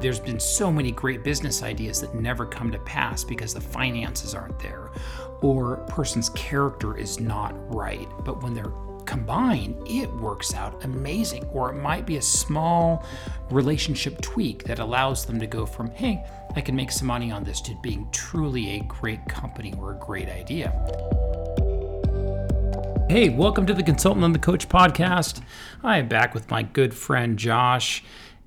[0.00, 4.34] there's been so many great business ideas that never come to pass because the finances
[4.34, 4.90] aren't there
[5.42, 8.08] or person's character is not right.
[8.24, 8.72] But when they're
[9.04, 11.44] combined, it works out amazing.
[11.46, 13.04] Or it might be a small
[13.50, 16.24] relationship tweak that allows them to go from, hey,
[16.56, 19.98] I can make some money on this to being truly a great company or a
[19.98, 20.70] great idea.
[23.10, 25.42] Hey, welcome to the Consultant and the Coach podcast.
[25.82, 28.02] I am back with my good friend Josh.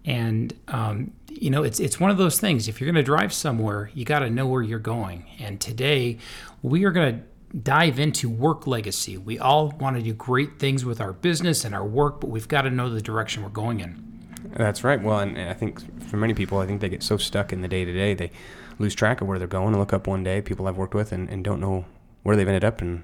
[0.05, 1.11] And um,
[1.41, 2.67] you know, it's it's one of those things.
[2.67, 5.25] If you're going to drive somewhere, you got to know where you're going.
[5.39, 6.17] And today,
[6.61, 9.17] we are going to dive into work legacy.
[9.17, 12.47] We all want to do great things with our business and our work, but we've
[12.47, 14.11] got to know the direction we're going in.
[14.55, 15.01] That's right.
[15.01, 17.67] Well, and I think for many people, I think they get so stuck in the
[17.67, 18.31] day to day, they
[18.79, 21.11] lose track of where they're going and look up one day, people I've worked with,
[21.11, 21.85] and, and don't know
[22.23, 23.03] where they've ended up and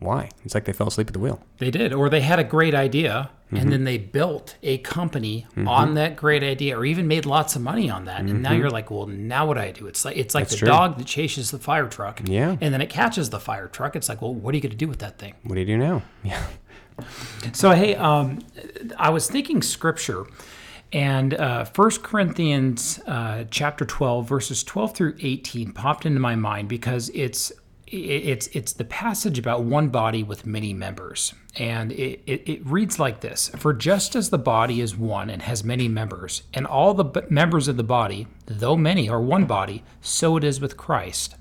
[0.00, 0.28] why?
[0.44, 1.42] It's like they fell asleep at the wheel.
[1.58, 3.62] They did, or they had a great idea mm-hmm.
[3.62, 5.68] and then they built a company mm-hmm.
[5.68, 8.20] on that great idea, or even made lots of money on that.
[8.20, 8.28] Mm-hmm.
[8.28, 8.60] And now mm-hmm.
[8.60, 9.86] you're like, well, now what do I do?
[9.86, 10.68] It's like it's like That's the true.
[10.68, 12.20] dog that chases the fire truck.
[12.24, 12.56] Yeah.
[12.60, 13.96] And then it catches the fire truck.
[13.96, 15.34] It's like, well, what are you going to do with that thing?
[15.42, 16.02] What do you do now?
[16.24, 16.42] Yeah.
[17.52, 18.38] So hey, um,
[18.96, 20.26] I was thinking scripture.
[20.92, 26.68] And uh, 1 Corinthians uh, chapter 12, verses 12 through 18 popped into my mind
[26.68, 27.52] because it's
[27.94, 31.34] it's it's the passage about one body with many members.
[31.56, 35.40] And it, it, it, reads like this for just as the body is one and
[35.42, 39.84] has many members and all the members of the body though many are one body
[40.00, 41.36] so it is with christ.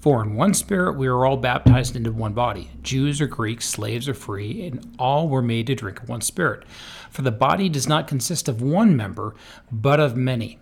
[0.00, 4.08] For in one spirit we are all baptized into one body jews or greeks slaves
[4.08, 6.64] or free and all were made to drink of one spirit.
[7.10, 9.36] For the body does not consist of one member
[9.70, 10.58] but of many.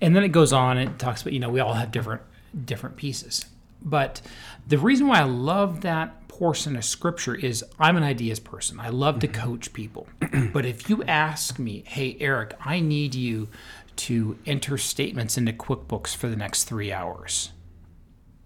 [0.00, 2.22] And then it goes on and it talks about you know we all have different
[2.64, 3.44] different pieces
[3.86, 4.20] but
[4.66, 8.78] the reason why I love that portion of scripture is I'm an ideas person.
[8.78, 9.42] I love to mm-hmm.
[9.42, 10.06] coach people.
[10.52, 13.48] but if you ask me, hey, Erik, I need you
[13.96, 17.52] to enter statements into QuickBooks for the next three hours,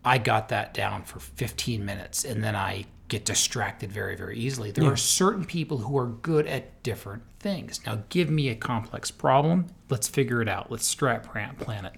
[0.05, 4.71] I got that down for 15 minutes and then I get distracted very, very easily.
[4.71, 4.91] There yeah.
[4.91, 7.81] are certain people who are good at different things.
[7.85, 9.67] Now, give me a complex problem.
[9.91, 10.71] Let's figure it out.
[10.71, 11.93] Let's strat plan it.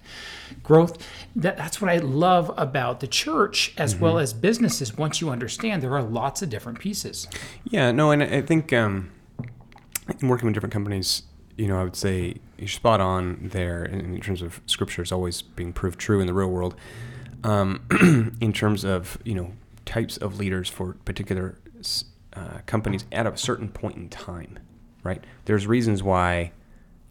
[0.63, 0.97] Growth,
[1.35, 4.03] that, that's what I love about the church as mm-hmm.
[4.03, 4.97] well as businesses.
[4.97, 7.27] Once you understand, there are lots of different pieces.
[7.63, 9.11] Yeah, no, and I think um,
[10.19, 11.23] in working with different companies,
[11.57, 15.11] you know, I would say you're spot on there in, in terms of scripture is
[15.11, 16.75] always being proved true in the real world.
[17.43, 17.85] Um,
[18.41, 19.51] in terms of, you know,
[19.85, 21.59] types of leaders for particular
[22.33, 24.59] uh, companies at a certain point in time,
[25.03, 25.23] right?
[25.45, 26.51] There's reasons why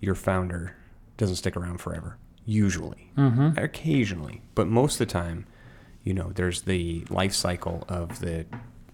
[0.01, 0.77] your founder
[1.17, 3.57] doesn't stick around forever, usually, mm-hmm.
[3.59, 5.47] occasionally, but most of the time,
[6.03, 8.47] you know, there's the life cycle of the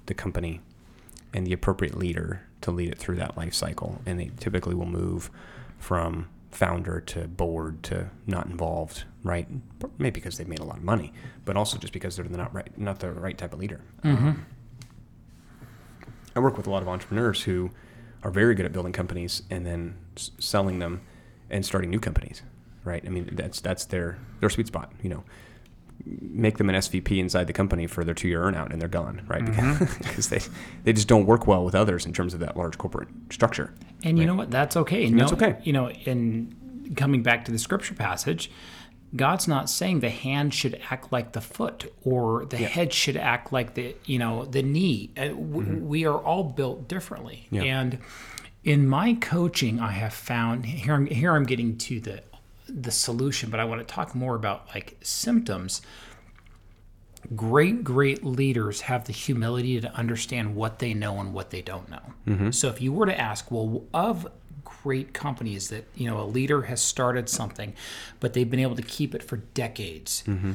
[0.06, 0.60] the company
[1.34, 4.86] and the appropriate leader to lead it through that life cycle, and they typically will
[4.86, 5.30] move
[5.78, 9.46] from founder to board to not involved, right?
[9.98, 11.12] Maybe because they've made a lot of money,
[11.44, 13.80] but also just because they're not right, not the right type of leader.
[14.02, 14.28] Mm-hmm.
[14.28, 14.46] Um,
[16.34, 17.70] I work with a lot of entrepreneurs who
[18.22, 21.02] are very good at building companies and then s- selling them
[21.50, 22.42] and starting new companies,
[22.84, 23.04] right?
[23.04, 24.92] I mean, that's that's their their sweet spot.
[25.02, 25.24] You know,
[26.04, 29.22] make them an SVP inside the company for their two year earnout and they're gone,
[29.28, 29.44] right?
[29.44, 29.84] Mm-hmm.
[30.02, 30.40] because they
[30.84, 33.74] they just don't work well with others in terms of that large corporate structure.
[34.04, 34.22] And right?
[34.22, 34.50] you know what?
[34.50, 35.06] That's okay.
[35.06, 35.56] And no, that's okay.
[35.62, 38.50] You know, in coming back to the scripture passage,
[39.16, 42.68] God's not saying the hand should act like the foot or the yeah.
[42.68, 45.12] head should act like the you know the knee.
[45.16, 45.86] Uh, mm-hmm.
[45.86, 47.62] We are all built differently, yeah.
[47.62, 47.98] and
[48.64, 50.94] in my coaching, I have found here.
[50.94, 51.34] I'm here.
[51.34, 52.22] I'm getting to the
[52.68, 55.82] the solution, but I want to talk more about like symptoms.
[57.34, 61.88] Great, great leaders have the humility to understand what they know and what they don't
[61.88, 62.12] know.
[62.26, 62.50] Mm-hmm.
[62.52, 64.28] So if you were to ask, well, of
[64.82, 67.74] great companies that you know a leader has started something,
[68.20, 70.22] but they've been able to keep it for decades.
[70.26, 70.52] Mm-hmm.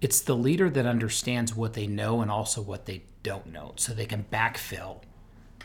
[0.00, 3.92] It's the leader that understands what they know and also what they don't know, so
[3.92, 5.00] they can backfill.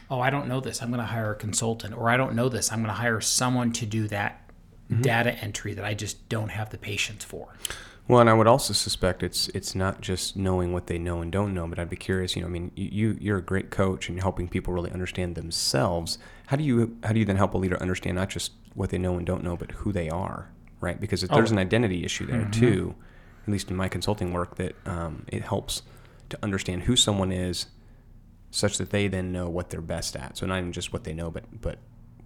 [0.10, 0.82] Oh, I don't know this.
[0.82, 2.72] I'm going to hire a consultant, or I don't know this.
[2.72, 4.45] I'm going to hire someone to do that
[4.90, 5.02] mm-hmm.
[5.02, 7.54] data entry that I just don't have the patience for.
[8.08, 11.32] Well, and I would also suspect it's it's not just knowing what they know and
[11.32, 12.36] don't know, but I'd be curious.
[12.36, 16.20] You know, I mean, you you're a great coach and helping people really understand themselves.
[16.48, 19.00] How do you how do you then help a leader understand not just what they
[19.00, 20.52] know and don't know, but who they are,
[20.82, 21.00] right?
[21.00, 21.28] Because oh.
[21.34, 22.52] there's an identity issue there mm-hmm.
[22.52, 22.96] too.
[23.44, 25.84] At least in my consulting work, that um, it helps
[26.30, 27.68] to understand who someone is,
[28.52, 30.38] such that they then know what they're best at.
[30.38, 31.80] So not even just what they know, but but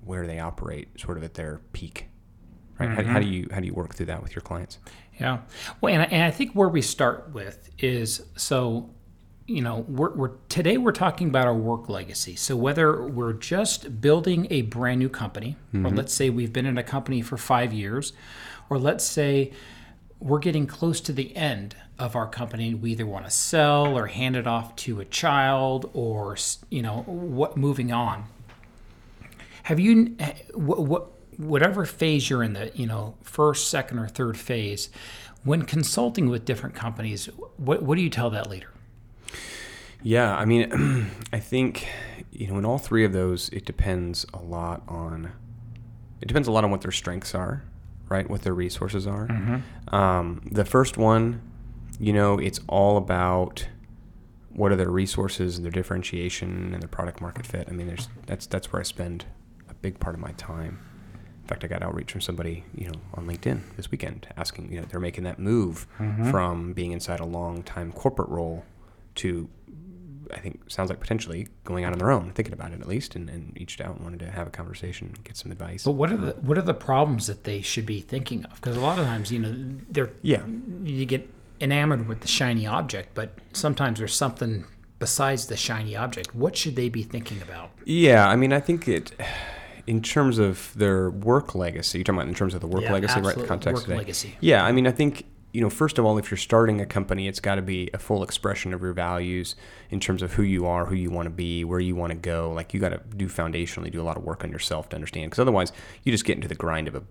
[0.03, 2.09] where they operate, sort of at their peak
[2.79, 2.89] right?
[2.89, 3.07] Mm-hmm.
[3.07, 4.79] How, how, do you how do you work through that with your clients?
[5.19, 5.39] Yeah,
[5.81, 8.89] well, and I, and I think where we start with is so
[9.49, 12.35] you know, we're, we're today we're talking about our work legacy.
[12.35, 16.77] So whether we're just building a brand new company, or let's say we've been in
[16.77, 18.13] a company for five years,
[18.69, 19.51] or let's say
[20.19, 23.97] we're getting close to the end of our company and we either want to sell
[23.97, 26.37] or hand it off to a child or
[26.69, 28.25] you know what moving on
[29.63, 30.15] have you
[30.53, 34.89] what, what whatever phase you're in the you know first second or third phase
[35.45, 37.27] when consulting with different companies
[37.57, 38.69] what, what do you tell that leader
[40.01, 41.87] Yeah, I mean, I think
[42.31, 45.31] you know in all three of those, it depends a lot on
[46.21, 47.63] it depends a lot on what their strengths are,
[48.09, 48.29] right?
[48.29, 49.27] What their resources are.
[49.95, 51.41] Um, the first one,
[51.99, 53.67] you know, it's all about
[54.49, 57.67] what are their resources and their differentiation and their product market fit.
[57.69, 59.25] I mean, there's that's that's where I spend
[59.69, 60.79] a big part of my time.
[61.49, 64.79] In fact, I got outreach from somebody, you know, on LinkedIn this weekend asking, you
[64.79, 66.29] know, they're making that move mm-hmm.
[66.29, 68.63] from being inside a long time corporate role
[69.15, 69.49] to
[70.31, 73.15] I think sounds like potentially going out on their own, thinking about it at least,
[73.15, 75.85] and, and reached out and wanted to have a conversation, get some advice.
[75.85, 78.77] but what are the what are the problems that they should be thinking of because
[78.77, 79.51] a lot of times you know
[79.89, 80.45] they're Yeah,
[80.83, 81.27] you get
[81.59, 84.65] enamored with the shiny object but sometimes there's something
[84.99, 88.27] besides the shiny object what should they be thinking about yeah.
[88.27, 89.11] I mean, I think it,
[89.89, 92.93] in terms of their work legacy, you're talking about in terms of the work Yeah,
[92.93, 93.35] legacy, right?
[93.35, 93.97] The context Work today.
[93.97, 94.35] legacy.
[94.39, 97.27] Yeah, I mean, I think you know, first of all, if you're starting a company,
[97.27, 99.55] it's got to be a full expression of your values
[99.89, 102.15] in terms of who you are, who you want to be, where you want to
[102.15, 102.51] go.
[102.51, 105.31] Like you got to do foundationally, do a lot of work on yourself to understand,
[105.31, 105.71] because otherwise,
[106.03, 107.01] you just get into the grind of a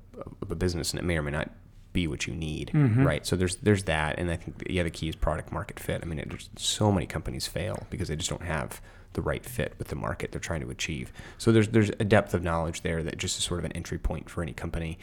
[0.41, 1.51] of a business, and it may or may not
[1.93, 3.05] be what you need, mm-hmm.
[3.05, 3.27] right?
[3.27, 6.01] So there's there's that, and I think the other key is product market fit.
[6.01, 8.81] I mean, it, there's so many companies fail because they just don't have
[9.15, 11.13] the right fit with the market they're trying to achieve.
[11.39, 13.99] So there's there's a depth of knowledge there that just is sort of an entry
[13.99, 14.99] point for any company.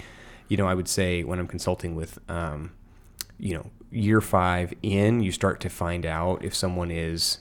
[0.48, 2.72] You know, I would say when I'm consulting with, um,
[3.40, 7.40] you know, year five in, you start to find out if someone is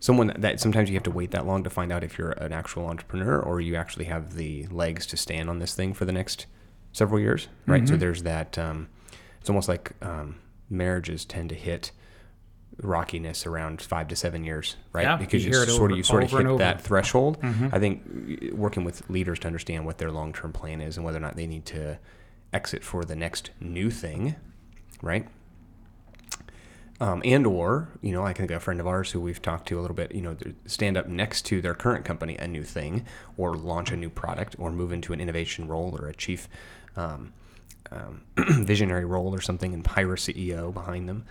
[0.00, 2.52] someone that sometimes you have to wait that long to find out if you're an
[2.52, 6.12] actual entrepreneur or you actually have the legs to stand on this thing for the
[6.12, 6.46] next
[6.92, 7.86] several years, right?
[7.88, 8.56] So there's that.
[8.56, 8.88] Um,
[9.40, 10.36] it's almost like um,
[10.70, 11.90] marriages tend to hit
[12.82, 15.02] rockiness around five to seven years, right?
[15.02, 17.38] Yeah, because you you, sort over- of you sort of hit that threshold.
[17.42, 18.02] I think
[18.52, 21.22] uh, working with leaders to understand what their long term plan is and whether or
[21.22, 21.98] not they need to
[22.52, 24.36] exit for the next new thing,
[25.02, 25.26] right?
[27.00, 29.78] Um, and or you know, I think a friend of ours who we've talked to
[29.78, 30.36] a little bit, you know,
[30.66, 33.04] stand up next to their current company a new thing,
[33.36, 36.48] or launch a new product, or move into an innovation role or a chief
[36.96, 37.32] um,
[37.92, 38.22] um,
[38.64, 41.24] visionary role or something, and hire a CEO behind them.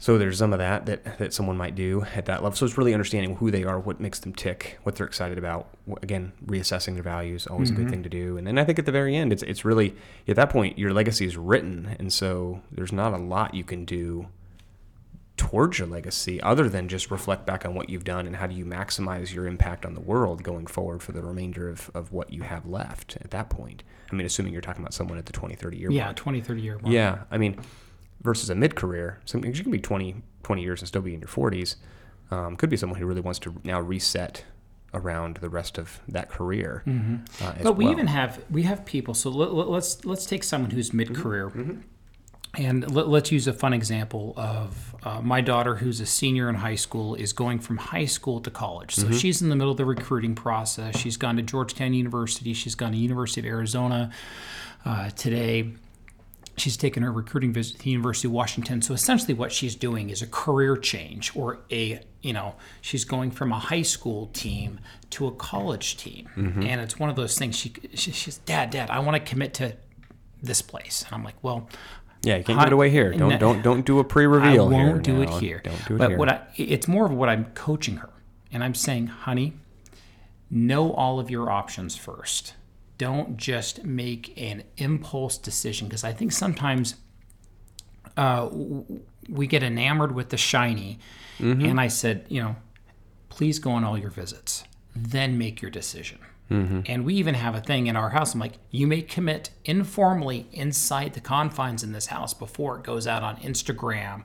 [0.00, 2.56] So there's some of that, that that someone might do at that level.
[2.56, 5.68] So it's really understanding who they are, what makes them tick, what they're excited about.
[6.02, 7.90] Again, reassessing their values, always a good mm-hmm.
[7.90, 8.36] thing to do.
[8.36, 9.96] And then I think at the very end, it's it's really
[10.28, 13.84] at that point your legacy is written, and so there's not a lot you can
[13.84, 14.28] do
[15.38, 18.54] towards your legacy other than just reflect back on what you've done and how do
[18.54, 22.32] you maximize your impact on the world going forward for the remainder of, of what
[22.32, 23.84] you have left at that point.
[24.10, 26.16] I mean, assuming you're talking about someone at the 20, 30 year yeah mark.
[26.16, 26.92] 20 30 year mark.
[26.92, 27.58] Yeah, I mean,
[28.22, 31.28] versus a mid-career, something you can be 20, 20 years and still be in your
[31.28, 31.76] 40s.
[32.30, 34.44] Um, could be someone who really wants to now reset
[34.94, 36.82] around the rest of that career.
[36.86, 37.62] Uh, Mm-hmm.
[37.62, 37.92] but we well.
[37.92, 40.96] even have we have people so let, let- let's let's take someone who's Mm-hmm.
[40.98, 41.52] mid-career
[42.56, 46.54] and let, let's use a fun example of uh, my daughter who's a senior in
[46.54, 49.12] high school is going from high school to college so Mm-hmm.
[49.16, 52.92] she's in the middle of the recruiting process she's gone to georgetown university she's gone
[52.92, 54.10] to university of arizona
[54.86, 55.72] uh, today
[56.60, 58.82] she's taken her recruiting visit to the University of Washington.
[58.82, 63.30] So essentially, what she's doing is a career change, or a you know, she's going
[63.30, 66.62] from a high school team to a college team, mm-hmm.
[66.62, 67.56] and it's one of those things.
[67.56, 69.76] She, she she's Dad, Dad, I want to commit to
[70.42, 71.68] this place, and I'm like, well.
[72.22, 73.12] yeah, you can't give it away here.
[73.12, 73.38] Don't No.
[73.38, 74.66] don't don't do a pre-reveal.
[74.66, 75.60] I won't here do it here.
[75.62, 76.18] Don't do it but here.
[76.18, 78.10] what I, it's more of what I'm coaching her,
[78.52, 79.54] and I'm saying, honey,
[80.50, 82.54] know all of your options first.
[82.98, 86.96] Don't just make an impulse decision because I think sometimes
[88.16, 88.48] uh,
[89.28, 90.98] we get enamored with the shiny.
[91.38, 91.64] Mm-hmm.
[91.64, 92.56] And I said, you know,
[93.28, 94.64] please go on all your visits,
[94.94, 96.18] then make your decision.
[96.50, 96.80] Mm-hmm.
[96.86, 98.34] And we even have a thing in our house.
[98.34, 103.06] I'm like, you may commit informally inside the confines in this house before it goes
[103.06, 104.24] out on Instagram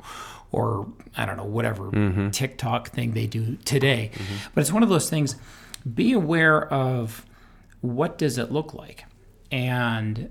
[0.52, 0.88] or
[1.18, 2.30] I don't know, whatever Mm-hmm.
[2.30, 4.12] TikTok thing they do today.
[4.54, 5.36] But it's one of those things.
[5.94, 7.26] Be aware of
[7.84, 9.04] what does it look like.
[9.52, 10.30] And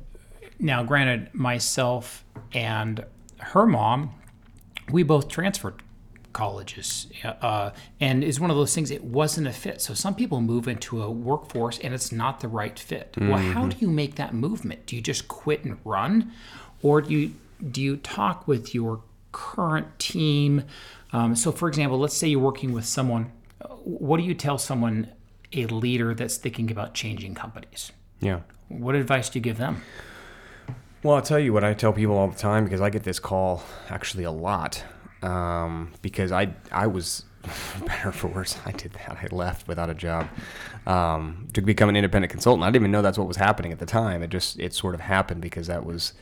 [0.59, 3.04] now, granted, myself and
[3.38, 4.14] her mom,
[4.90, 5.82] we both transferred
[6.32, 10.40] colleges uh, and is one of those things it wasn't a fit so some people
[10.40, 14.14] move into a workforce and it's not the right fit well how do you make
[14.14, 16.32] that movement do you just quit and run
[16.80, 17.35] or do you
[17.71, 20.64] do you talk with your current team.
[21.12, 23.32] Um, so, for example, let's say you're working with someone.
[23.61, 25.09] uh, What do you tell someone,
[25.54, 27.92] a leader that's thinking about changing companies?
[28.21, 28.40] Yeah.
[28.68, 29.82] What advice do you give them?
[31.02, 33.18] Well, I'll tell you what I tell people all the time because I get this
[33.18, 34.85] call actually a lot.
[35.23, 37.25] Um, because I I was
[37.87, 38.56] better or for worse.
[38.64, 39.18] I did that.
[39.21, 40.28] I left without a job
[40.87, 42.64] um, to become an independent consultant.
[42.64, 44.23] I didn't even know that's what was happening at the time.
[44.23, 46.12] It just it sort of happened because that was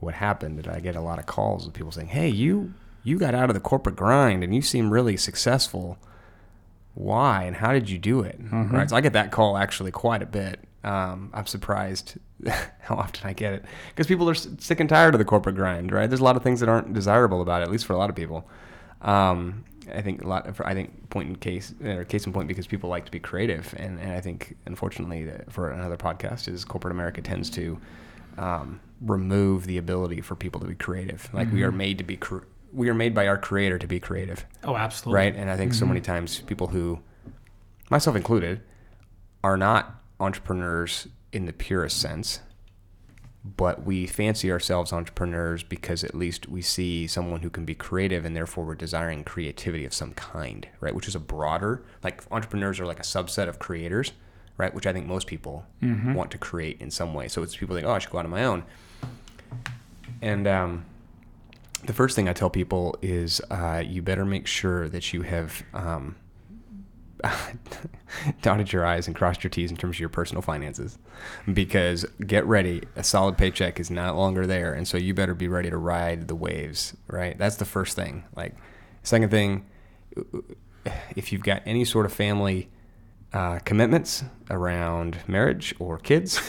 [0.00, 0.58] what happened.
[0.58, 3.50] And I get a lot of calls of people saying, "Hey, you you got out
[3.50, 5.98] of the corporate grind and you seem really successful.
[6.94, 8.88] Why and how did you do it?" Right.
[8.88, 10.60] So I get that call actually quite a bit.
[10.82, 12.18] Um, I'm surprised
[12.80, 15.92] how often I get it because people are sick and tired of the corporate grind.
[15.92, 16.08] Right.
[16.08, 18.10] There's a lot of things that aren't desirable about it, at least for a lot
[18.10, 18.48] of people.
[19.02, 20.48] Um, I think a lot.
[20.64, 23.74] I think point in case or case in point because people like to be creative,
[23.76, 27.78] and, and I think unfortunately for another podcast is corporate America tends to
[28.38, 31.28] um, remove the ability for people to be creative.
[31.32, 32.16] Like we are made to be.
[32.16, 35.16] Cre- we are made by our creator to be creative Oh, absolutely.
[35.18, 35.36] right?
[35.36, 36.98] And I think so many times people who,
[37.90, 38.60] myself included,
[39.42, 42.40] are not entrepreneurs in the purest sense,
[43.44, 48.24] but we fancy ourselves entrepreneurs because at least we see someone who can be creative
[48.24, 50.94] and therefore we're desiring creativity of some kind, right?
[50.94, 54.12] Which is a broader, like entrepreneurs are like a subset of creators,
[54.56, 54.72] right?
[54.74, 57.28] Which I think most people want to create in some way.
[57.28, 58.64] So it's people think, oh, I should go out on my own.
[60.22, 60.86] And, um,
[61.86, 65.62] the first thing I tell people is uh, you better make sure that you have
[65.72, 66.16] um,
[68.42, 70.98] dotted your I's and crossed your T's in terms of your personal finances.
[71.52, 74.72] Because get ready, a solid paycheck is not longer there.
[74.72, 77.36] And so you better be ready to ride the waves, right?
[77.38, 78.24] That's the first thing.
[78.36, 78.54] Like,
[79.02, 79.66] second thing,
[81.16, 82.70] if you've got any sort of family
[83.32, 86.40] uh, commitments around marriage or kids,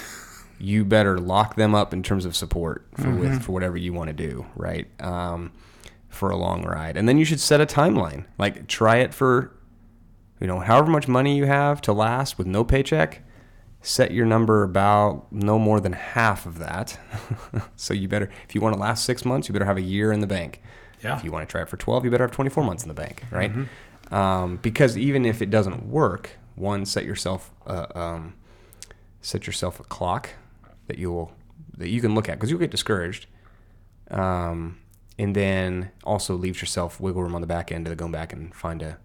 [0.59, 4.07] you better lock them up in terms of support for, with, for whatever you want
[4.07, 4.87] to do, right?
[5.01, 5.51] Um,
[6.09, 6.95] for a long ride.
[6.95, 8.25] And then you should set a timeline.
[8.37, 9.53] Like, try it for,
[10.39, 13.21] you know, however much money you have to last with no paycheck.
[13.81, 16.97] Set your number about no more than half of that.
[17.75, 20.11] so you better, if you want to last six months, you better have a year
[20.11, 20.61] in the bank.
[21.03, 21.17] Yeah.
[21.17, 22.95] If you want to try it for 12, you better have 24 months in the
[22.95, 23.51] bank, right?
[24.11, 28.33] Um, because even if it doesn't work, one, set yourself, uh, um,
[29.21, 30.29] set yourself a clock
[30.87, 31.31] that you will,
[31.77, 33.27] that you can look at because you'll get discouraged.
[34.11, 34.77] Um,
[35.17, 38.53] and then also leaves yourself wiggle room on the back end to go back and
[38.53, 38.97] find a,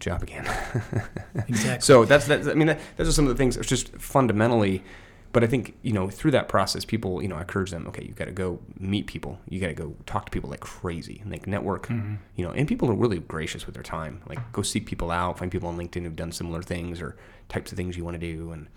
[0.00, 0.44] job again.
[1.48, 1.80] Exactly.
[1.82, 3.56] So that's that's I mean that, those are some of the things.
[3.56, 4.82] It's just fundamentally,
[5.32, 7.86] but I think you know through that process, people you know I encourage them.
[7.88, 9.38] Okay, you got to go meet people.
[9.48, 11.88] You got to go talk to people like crazy, and like network.
[11.88, 12.14] Mm-hmm.
[12.36, 14.22] You know, and people are really gracious with their time.
[14.28, 17.16] Like go seek people out, find people on LinkedIn who've done similar things or
[17.48, 18.68] types of things you want to do, and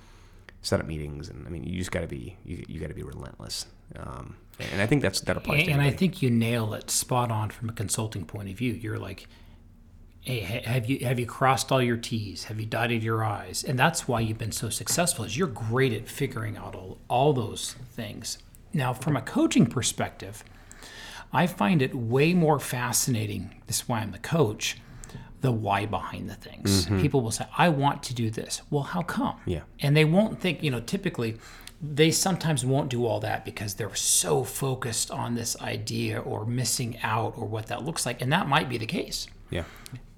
[0.68, 1.30] set up meetings.
[1.30, 3.66] And I mean, you just got to be you, you got to be relentless.
[3.96, 5.66] Um, and I think that's that applies.
[5.66, 8.74] to and I think you nail it spot on from a consulting point of view.
[8.74, 9.28] You're like,
[10.22, 12.46] hey, have you have you crossed all your T's?
[12.46, 13.64] Have you dotted your I's?
[13.64, 15.24] And that's why you've been so successful.
[15.24, 18.40] Is you're great at figuring out all, all those things.
[18.74, 20.44] Now, from a coaching perspective,
[21.32, 23.62] I find it way more fascinating.
[23.68, 24.78] This is why I'm the coach.
[25.42, 26.86] The why behind the things.
[26.86, 27.02] Mm-hmm.
[27.02, 29.40] People will say, "I want to do this." Well, how come?
[29.46, 29.62] Yeah.
[29.80, 30.64] and they won't think.
[30.64, 31.38] You know, typically,
[31.82, 36.98] they sometimes won't do all that because they're so focused on this idea or missing
[37.04, 39.64] out or what that looks like, and that might be the case yeah,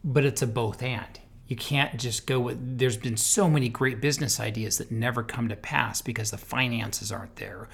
[0.03, 1.19] but it's a both and.
[1.47, 5.49] You can't just go with, there's been so many great business ideas that never come
[5.49, 7.67] to pass because the finances aren't there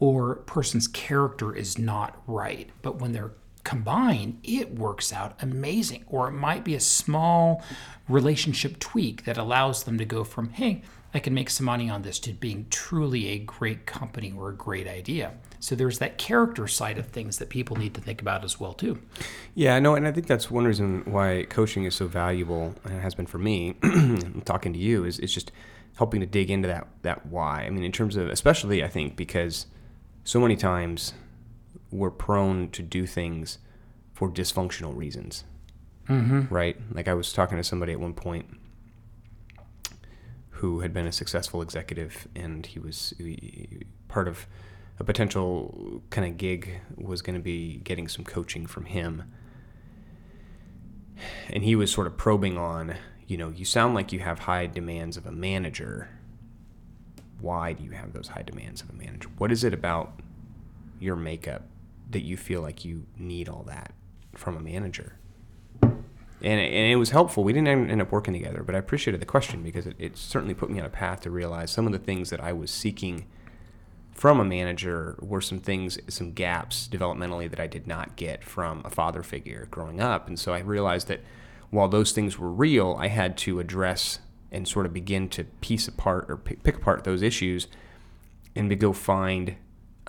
[0.00, 2.70] or person's character is not right.
[2.82, 3.30] But when they're
[3.70, 6.04] combined, it works out amazing.
[6.08, 7.62] Or it might be a small
[8.08, 10.82] relationship tweak that allows them to go from, hey,
[11.14, 14.54] I can make some money on this to being truly a great company or a
[14.54, 15.34] great idea.
[15.60, 18.72] So there's that character side of things that people need to think about as well
[18.72, 19.00] too.
[19.54, 23.00] Yeah, no, and I think that's one reason why coaching is so valuable, and it
[23.00, 23.74] has been for me.
[24.44, 25.52] talking to you is it's just
[25.96, 27.62] helping to dig into that that why.
[27.62, 29.66] I mean, in terms of especially, I think because
[30.24, 31.12] so many times
[31.90, 33.58] we're prone to do things
[34.12, 35.44] for dysfunctional reasons,
[36.08, 36.52] mm-hmm.
[36.52, 36.76] right?
[36.92, 38.46] Like I was talking to somebody at one point
[40.50, 44.46] who had been a successful executive, and he was he- part of
[44.98, 49.24] a potential kind of gig was going to be getting some coaching from him.
[51.48, 54.66] And he was sort of probing on, you know, you sound like you have high
[54.66, 56.10] demands of a manager.
[57.40, 59.30] Why do you have those high demands of a manager?
[59.38, 60.20] What is it about
[60.98, 61.62] your makeup
[62.10, 63.92] that you feel like you need all that
[64.34, 65.16] from a manager?
[66.42, 67.44] and it, and it was helpful.
[67.44, 70.54] We didn't end up working together, but I appreciated the question because it, it certainly
[70.54, 73.26] put me on a path to realize some of the things that I was seeking
[74.14, 78.82] from a manager were some things, some gaps developmentally that I did not get from
[78.84, 80.28] a father figure growing up.
[80.28, 81.20] And so I realized that
[81.70, 84.18] while those things were real, I had to address
[84.50, 87.68] and sort of begin to piece apart or pick apart those issues
[88.56, 89.56] and to go find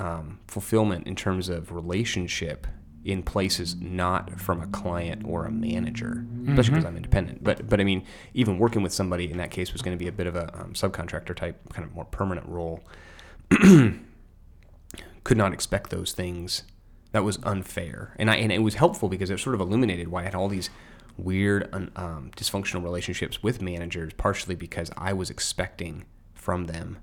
[0.02, 2.66] um, fulfillment in terms of relationship
[3.06, 7.44] in places not from a client or a manager, especially because I'm independent.
[7.44, 8.04] But but I mean,
[8.34, 10.54] even working with somebody in that case was going to be a bit of a
[10.60, 12.84] um, subcontractor type, kind of more permanent role.
[15.24, 16.64] Could not expect those things.
[17.12, 20.22] That was unfair, and I and it was helpful because it sort of illuminated why
[20.22, 20.72] I had all these
[21.18, 26.98] weird, un, um, dysfunctional relationships with managers, partially because I was expecting from them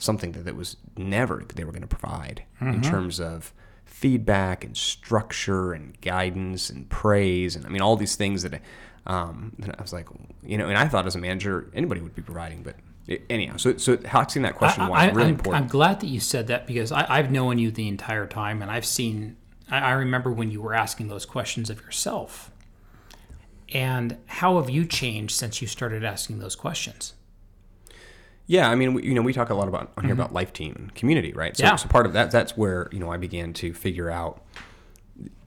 [0.00, 3.52] something that, that was never they were going to provide in terms of
[3.84, 8.60] feedback and structure and guidance and praise and I mean all these things that
[9.06, 10.08] um, I was like
[10.42, 12.76] you know and I thought as a manager anybody would be providing but
[13.06, 16.06] it, anyhow so so asking that question was I, really I'm, important I'm glad that
[16.06, 19.36] you said that because I, I've known you the entire time, and I've seen.
[19.70, 22.50] I, I remember when you were asking those questions of yourself.
[23.72, 27.14] And how have you changed since you started asking those questions?
[28.50, 30.52] Yeah, I mean, we, you know, we talk a lot about on here about life
[30.52, 31.56] team and community, right?
[31.56, 31.76] So, Yeah.
[31.76, 34.42] so part of that that's where you know I began to figure out,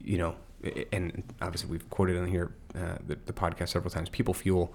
[0.02, 0.36] you know,
[0.90, 4.08] and obviously we've quoted on here uh, the, the podcast several times.
[4.08, 4.72] People fuel,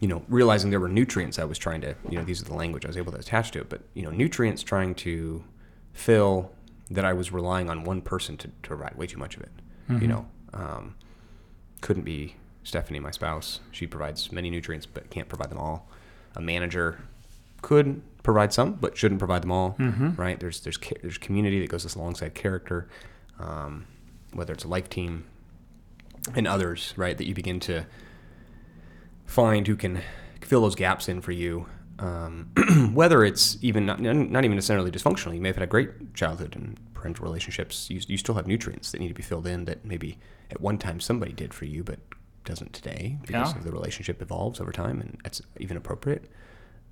[0.00, 2.54] you know, realizing there were nutrients I was trying to, you know, these are the
[2.54, 5.42] language I was able to attach to it, but you know, nutrients trying to
[5.94, 6.50] fill
[6.90, 9.50] that I was relying on one person to to provide way too much of it.
[10.02, 10.94] You know, um,
[11.80, 13.60] couldn't be Stephanie, my spouse.
[13.70, 15.88] She provides many nutrients, but can't provide them all.
[16.36, 16.98] A manager
[17.62, 19.74] could provide some, but shouldn't provide them all.
[19.78, 20.38] Right?
[20.38, 22.88] There's there's there's community that goes alongside character,
[23.38, 23.86] um,
[24.32, 25.24] whether it's a life team
[26.34, 27.16] and others, right?
[27.18, 27.86] That you begin to
[29.26, 30.02] find who can
[30.40, 31.66] fill those gaps in for you.
[31.98, 32.50] Um,
[32.94, 36.56] whether it's even not, not even necessarily dysfunctional, you may have had a great childhood
[36.56, 37.88] and parental relationships.
[37.90, 40.18] You, you still have nutrients that need to be filled in that maybe
[40.50, 42.00] at one time somebody did for you, but
[42.44, 43.58] doesn't today because Yeah.
[43.58, 46.28] of the relationship evolves over time, and that's even appropriate.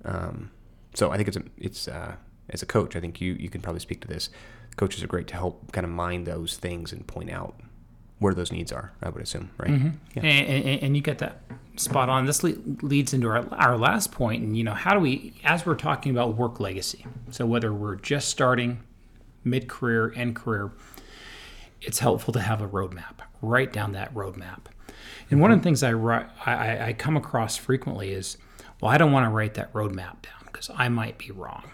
[0.05, 0.51] Um,
[0.93, 2.15] so I think it's a, it's uh,
[2.49, 4.29] as a coach, I think you you can probably speak to this.
[4.77, 7.55] Coaches are great to help kind of mind those things and point out
[8.19, 8.93] where those needs are.
[9.01, 9.69] I would assume, right?
[10.15, 10.23] Yeah.
[10.23, 11.41] And, and, and you get that
[11.75, 12.25] spot on.
[12.25, 15.65] This le- leads into our, our last point, and you know, how do we, as
[15.65, 18.81] we're talking about work legacy, so whether we're just starting,
[19.43, 20.71] mid career, end career,
[21.81, 23.19] it's helpful to have a roadmap.
[23.41, 24.65] Write down that roadmap.
[25.31, 28.37] And one of the things I, ri- I, I- I come across frequently is,
[28.81, 31.71] well, I don't want to write that roadmap down because I might be wrong.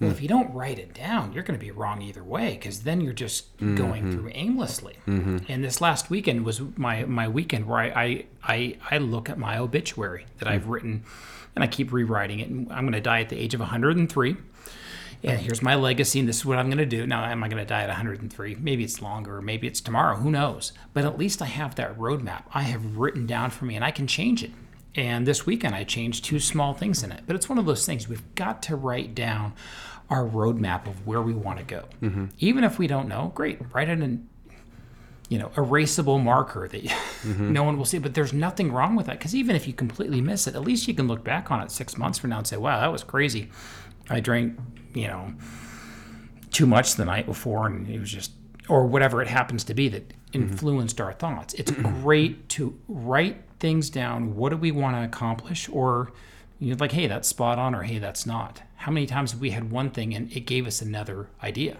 [0.00, 0.22] Well, if hmm.
[0.22, 3.12] you don't write it down, you're going to be wrong either way because then you're
[3.12, 3.76] just mm-hmm.
[3.76, 4.98] going through aimlessly.
[5.06, 5.38] Mm-hmm.
[5.48, 9.38] And this last weekend was my, my weekend where I, I, I, I look at
[9.38, 10.70] my obituary that I've hmm.
[10.70, 11.04] written
[11.54, 12.48] and I keep rewriting it.
[12.48, 14.36] And I'm going to die at the age of 103.
[15.22, 17.06] And here's my legacy, and this is what I'm going to do.
[17.06, 18.56] Now, am I going to die at 103?
[18.56, 20.16] Maybe it's longer, maybe it's tomorrow.
[20.16, 20.74] Who knows?
[20.92, 22.42] But at least I have that roadmap.
[22.52, 24.50] I have written down for me, and I can change it.
[24.96, 27.24] And this weekend, I changed two small things in it.
[27.26, 29.54] But it's one of those things we've got to write down
[30.10, 31.84] our roadmap of where we want to go.
[32.02, 32.26] Mm-hmm.
[32.38, 34.28] Even if we don't know, great, write it in
[35.28, 37.52] you know, erasable marker that mm-hmm.
[37.52, 37.98] no one will see.
[37.98, 40.86] But there's nothing wrong with that because even if you completely miss it, at least
[40.86, 43.02] you can look back on it six months from now and say, "Wow, that was
[43.02, 43.50] crazy.
[44.10, 44.58] I drank,
[44.94, 45.32] you know,
[46.50, 48.32] too much the night before, and it was just,
[48.68, 50.42] or whatever it happens to be that mm-hmm.
[50.42, 51.70] influenced our thoughts." It's
[52.02, 54.36] great to write things down.
[54.36, 56.12] What do we want to accomplish, or
[56.60, 59.50] you're like, "Hey, that's spot on," or "Hey, that's not." How many times have we
[59.50, 61.78] had one thing and it gave us another idea?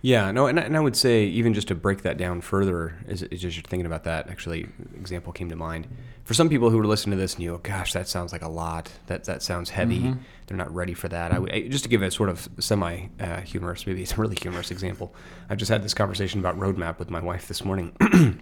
[0.00, 2.94] Yeah, no, and, I- and I would say even just to break that down further,
[3.08, 5.88] as, as you're thinking about that, actually, example came to mind.
[6.24, 8.42] For some people who are listening to this and you go, "Gosh, that sounds like
[8.42, 8.92] a lot.
[9.08, 10.14] That that sounds heavy.
[10.46, 13.40] They're not ready for that." I would just to give a sort of semi uh,
[13.40, 15.12] humorous, maybe it's a really humorous example.
[15.50, 17.92] I just had this conversation about roadmap with my wife this morning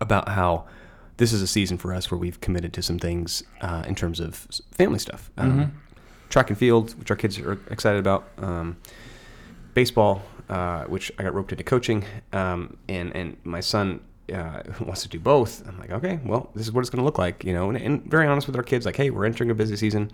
[0.00, 0.66] about how
[1.18, 4.18] this is a season for us where we've committed to some things uh, in terms
[4.18, 5.72] of family stuff, um,
[6.30, 8.28] track and field, which our kids are excited about.
[8.38, 8.76] Um,
[9.74, 14.00] baseball, uh, which I got roped into coaching, um, and and my son
[14.32, 15.66] uh, wants to do both.
[15.68, 17.78] I'm like, okay, well, this is what it's going to look like, you know, and,
[17.78, 20.10] and very honest with our kids, like, hey, we're entering a busy season.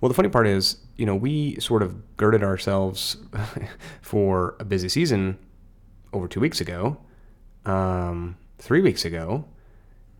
[0.00, 3.16] Well, the funny part is, you know, we sort of girded ourselves
[4.00, 5.38] for a busy season
[6.12, 6.98] over two weeks ago,
[7.66, 9.44] um, three weeks ago,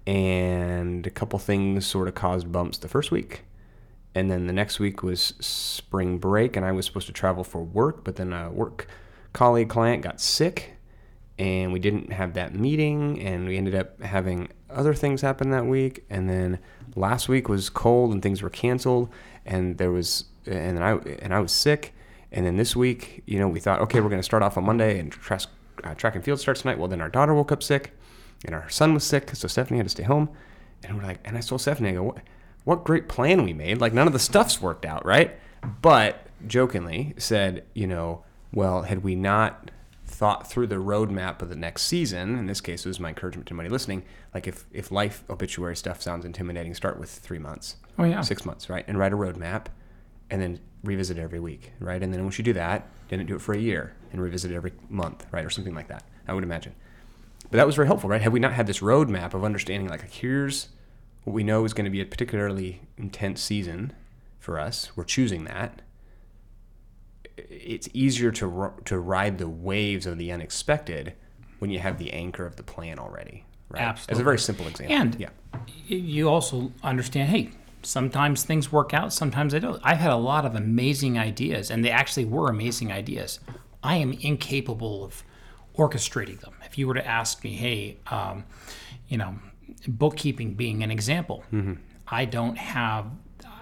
[0.09, 3.43] and a couple things sort of caused bumps the first week.
[4.15, 7.63] And then the next week was spring break and i was supposed to travel for
[7.63, 8.89] work but then a work
[9.33, 10.79] colleague client got sick
[11.39, 15.67] and we didn't have that meeting and we ended up having other things happen that
[15.67, 16.05] week.
[16.11, 16.59] And then
[16.97, 19.09] last week was cold and things were canceled
[19.47, 21.95] and there was and i and i was sick.
[22.33, 24.65] And then this week, you know, we thought, okay, we're going to start off on
[24.65, 25.43] Monday and track,
[25.83, 26.79] uh, track and field starts tonight.
[26.79, 27.98] Well, then our daughter woke up sick
[28.45, 29.31] and our son was sick.
[29.35, 30.29] So Stephanie had to stay home.
[30.85, 32.19] And we're like, and I told Stephanie, I go, what,
[32.65, 33.81] what great plan we made.
[33.81, 35.37] Like none of the stuff's worked out, right?
[35.83, 39.71] But jokingly said, you know, well, had we not
[40.07, 43.47] thought through the roadmap of the next season, in this case, it was my encouragement
[43.49, 47.77] to anybody listening, like if, if life obituary stuff sounds intimidating, start with three months,
[47.99, 48.21] Oh yeah.
[48.23, 48.85] six months, right?
[48.89, 49.67] And write a roadmap
[50.31, 52.03] and then revisit it every week, right?
[52.03, 54.55] And then once you do that, then do it for a year and revisit it
[54.55, 55.45] every month, right?
[55.45, 56.75] Or something like that, I would imagine.
[57.51, 58.21] But that was very helpful, right?
[58.21, 60.69] Had we not had this roadmap of understanding, like, here's
[61.25, 63.93] what we know is going to be a particularly intense season
[64.39, 65.83] for us, we're choosing that.
[67.37, 71.15] It's easier to to ride the waves of the unexpected
[71.59, 73.99] when you have the anchor of the plan already, right?
[74.09, 74.95] As a very simple example.
[74.97, 75.31] And yeah,
[75.87, 77.51] you also understand, hey,
[77.83, 79.81] sometimes things work out, sometimes they don't.
[79.85, 83.41] I've had a lot of amazing ideas, and they actually were amazing ideas.
[83.83, 85.23] I am incapable of
[85.79, 86.53] orchestrating them.
[86.67, 88.45] If you were to ask me, hey, um,
[89.09, 89.37] you know,
[89.87, 91.45] bookkeeping being an example,
[92.07, 93.07] I don't have.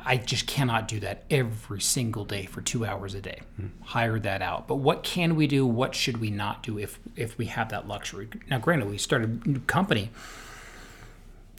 [0.08, 3.40] I just cannot do that every single day for two hours a day.
[3.82, 4.68] Hire that out.
[4.68, 5.66] But what can we do?
[5.66, 8.28] What should we not do if if we have that luxury?
[8.48, 10.10] Now, granted, we started a new company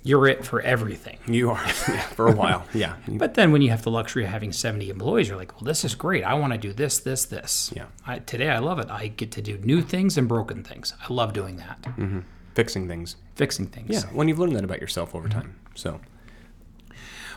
[0.07, 1.17] you're it for everything.
[1.27, 2.65] you are yeah, for a while.
[2.73, 5.65] Yeah, But then when you have the luxury of having 70 employees, you're like, well,
[5.65, 6.23] this is great.
[6.23, 7.71] I want to do this, this, this.
[7.75, 7.85] Yeah.
[8.05, 8.89] I, today I love it.
[8.89, 10.93] I get to do new things and broken things.
[11.07, 11.85] I love doing that.
[12.55, 13.17] fixing things.
[13.35, 13.89] Fixing things.
[13.89, 15.59] Yeah, when you've learned that about yourself over time.
[15.75, 15.99] So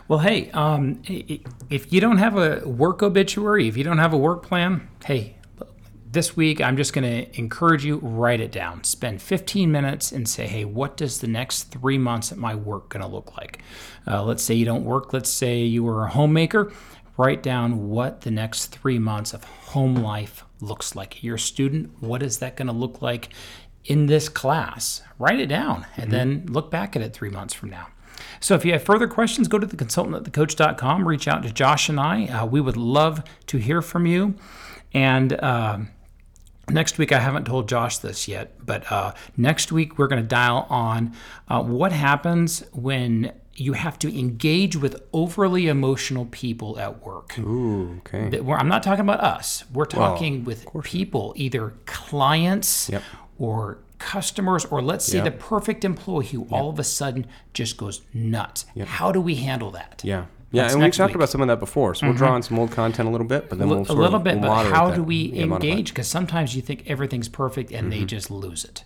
[0.07, 4.17] Well, hey, um, if you don't have a work obituary, if you don't have a
[4.17, 5.35] work plan, hey,
[6.11, 8.83] this week I'm just going to encourage you write it down.
[8.83, 12.89] Spend 15 minutes and say, hey, what does the next three months at my work
[12.89, 13.59] going to look like?
[14.05, 15.13] Uh, let's say you don't work.
[15.13, 16.71] Let's say you were a homemaker.
[17.17, 21.23] Write down what the next three months of home life looks like.
[21.23, 22.01] You're a student.
[22.01, 23.29] What is that going to look like
[23.85, 25.01] in this class?
[25.17, 27.87] Write it down and then look back at it three months from now.
[28.39, 32.25] So if you have further questions, go to theconsultantandthecoach.com, reach out to Josh and I.
[32.25, 34.35] Uh, we would love to hear from you.
[34.93, 35.89] And um,
[36.69, 40.27] next week, I haven't told Josh this yet, but uh, next week we're going to
[40.27, 41.13] dial on
[41.47, 47.37] uh, what happens when you have to engage with overly emotional people at work.
[47.37, 48.39] ooh, okay.
[48.39, 49.65] I'm not talking about us.
[49.73, 53.03] We're talking with people, either clients Yep.
[53.37, 55.25] or customers, or let's say Yep.
[55.25, 58.65] the perfect employee who all of a sudden just goes nuts.
[58.85, 60.01] How do we handle that?
[60.03, 60.25] Yeah.
[60.53, 61.07] Yeah, That's and we talked week.
[61.11, 61.15] Mm-hmm.
[61.15, 63.47] about some of that before, so we'll draw on some old content a little bit,
[63.47, 65.89] but then we'll a little bit, but how do we Yeah, engage?
[65.89, 68.83] Because sometimes you think everything's perfect and they just lose it.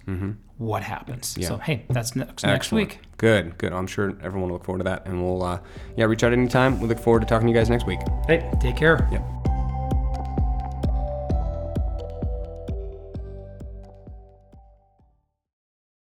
[0.58, 1.36] What happens?
[1.38, 1.48] Yeah.
[1.48, 3.00] So hey, that's next next week.
[3.18, 3.74] Good, good.
[3.74, 5.60] I'm sure everyone will look forward to that, and we'll uh,
[5.98, 6.80] yeah reach out anytime.
[6.80, 8.00] We look forward to talking to you guys next week.
[8.28, 9.08] Hey, take care.
[9.12, 9.55] Yep.